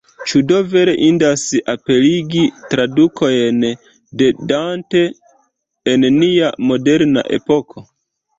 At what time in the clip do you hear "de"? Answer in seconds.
4.23-4.31